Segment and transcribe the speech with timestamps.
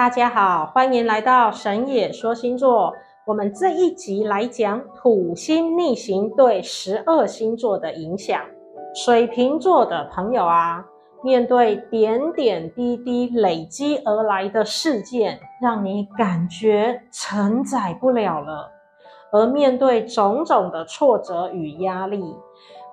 [0.00, 2.94] 大家好，欢迎来到神野说星座。
[3.26, 8.40] 我们这一集来讲土星逆行对十二星座的影响。
[8.94, 10.82] 水瓶座的朋友啊，
[11.22, 18.70] 面对点点滴滴累积而来的事件，让你感觉承载不了了。
[19.30, 22.24] 而面对种种的挫折与压力，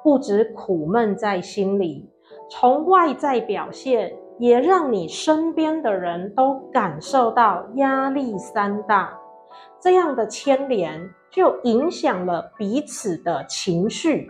[0.04, 2.12] 不止苦闷在心里，
[2.52, 9.18] 从外在表现，也让你身边的人都感受到压力山大，
[9.82, 14.30] 这样的牵连就影响了彼此的情绪。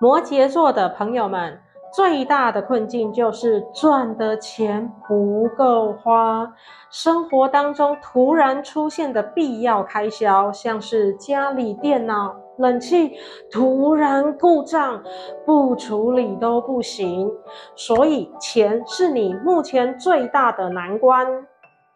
[0.00, 1.60] 摩羯座的朋友们，
[1.92, 6.52] 最大的困境就是赚的钱不够花，
[6.90, 13.12] 生活当中突然出现的必要开销，像是家里电脑、冷气
[13.50, 15.02] 突然故障，
[15.46, 17.30] 不处理都不行，
[17.74, 21.26] 所以钱是你目前最大的难关。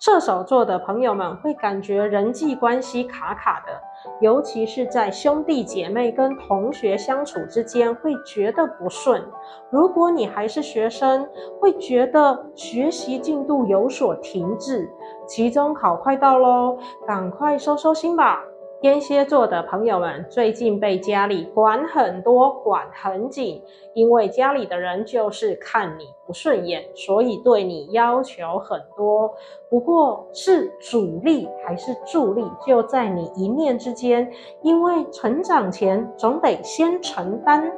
[0.04, 3.80] 射手座的朋友们会感觉人际关系卡卡的，
[4.20, 9.22] 尤其是在兄弟姐妹跟同学相处之间会觉得不顺。
[9.70, 11.24] 如果你还是学生，
[11.60, 14.90] 会觉得学习进度有所停滞。
[15.28, 18.42] 期中考快到喽，赶快收收心吧。
[18.82, 23.62] 天蝎座的朋友们最近被家里管很多，管很紧，
[23.94, 29.32] 因为家里的人就是看你不顺眼，所以对你要求很多。
[29.70, 34.28] 不过，是阻力还是助力，就在你一念之间。
[34.62, 37.70] 因为成长前总得先承担。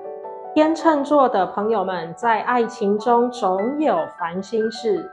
[0.55, 5.06] 天秤座的朋友们在爱情中总有烦心事。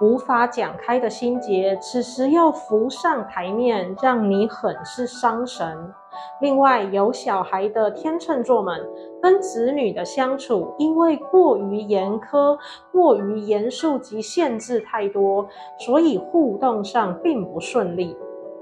[0.00, 5.92] 无法讲开的心结，此时又浮上台面，让你很是伤神。
[6.40, 8.80] 另外，有小孩的天秤座们
[9.20, 12.56] 跟子女的相处，因为过于严苛、
[12.92, 15.46] 过于严肃及限制太多，
[15.78, 18.16] 所以互动上并不顺利。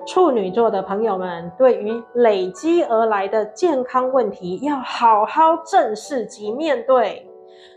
[0.07, 7.29] 处女座的朋友们，对于累积而来的健康问题，要好好正视及面对。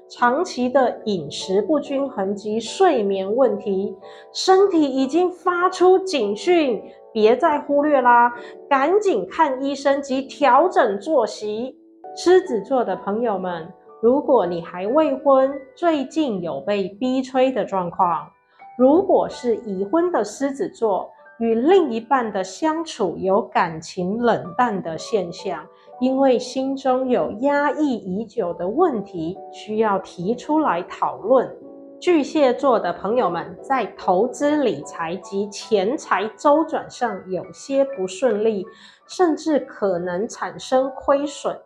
[0.09, 3.95] 长期的饮食不均衡及睡眠问题，
[4.33, 6.81] 身体已经发出警讯，
[7.13, 8.33] 别再忽略啦，
[8.67, 11.77] 赶紧看医生及调整作息。
[12.15, 13.71] 狮子座的朋友们，
[14.01, 18.27] 如果你还未婚，最近有被逼催的状况；
[18.79, 21.07] 如果是已婚的狮子座，
[21.39, 25.63] 与另一半的相处有感情冷淡的现象，
[25.99, 31.49] 因为心中有压抑已久的问题需要提出来讨论。
[31.99, 38.65] 巨蟹座的朋友们在投资理财及钱财周转上有些不顺利，
[39.05, 41.59] 甚至可能产生亏损，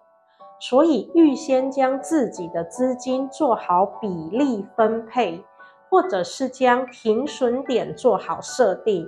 [0.60, 5.44] 所以预先将自己的资金做好比例分配，
[5.88, 9.08] 或者是将停损点做好设定。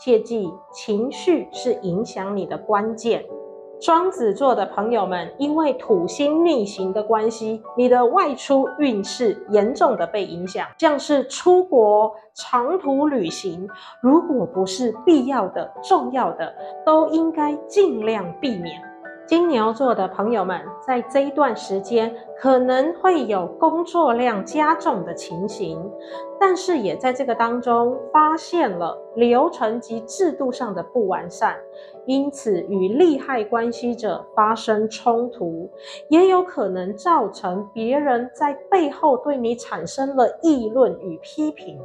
[0.00, 3.24] 切记，情绪是影响你的关键。
[3.80, 13.68] 双子座的朋友们，因为土星逆行的关系，你的外出运势严重的被影响，像是出国、长途旅行，
[14.00, 16.54] 如果不是必要的、重要的，
[16.86, 18.80] 都应该尽量避免。
[19.26, 25.82] 金牛座的朋友们，在这一段时间可能会有工作量加重的情形，
[26.38, 31.56] 但是也在这个当中发现了流程及制度上的不完善，
[32.04, 35.70] 因此与利害关系者发生冲突，
[36.08, 41.80] 也有可能造成别人在背后对你产生了议论与批评。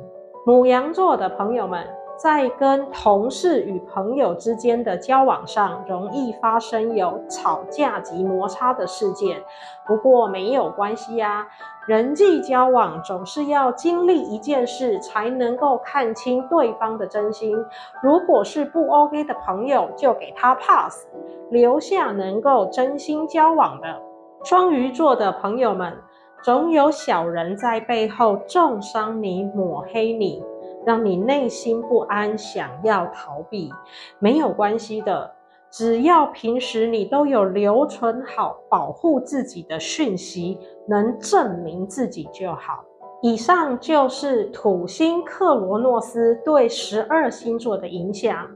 [0.45, 1.87] 母羊座的朋友们。
[2.21, 9.41] 在跟同事与朋友之间的交往上，容易发生有吵架及摩擦的事件。
[9.87, 11.47] 不过没有关系呀，
[11.87, 17.55] 人际交往总是要经历一件事，才能够看清对方的真心。
[18.03, 21.07] 如果是不 OK 的朋友，就给他 pass，
[21.49, 23.97] 留下能够真心交往的。
[24.43, 25.97] 双鱼座的朋友们，
[26.43, 30.43] 总有小人在背后重伤你、抹黑你。
[30.85, 33.71] 让你内心不安，想要逃避，
[34.19, 35.35] 没有关系的。
[35.71, 42.83] 只要平时你都有留存好保护自己的讯息，能证明自己就好。
[43.21, 48.47] 以上就是土星克罗诺斯对十二星座的影响。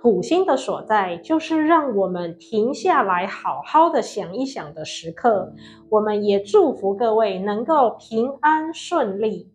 [0.00, 5.52] 土星的所在，就是让我们停下来，好好的想一想的时刻。
[5.88, 9.51] 我们也祝福各位能够平安顺利。